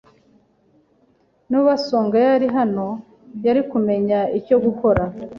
[1.49, 2.87] Niba Songa yari hano,
[3.45, 5.03] yari kumenya icyo gukora.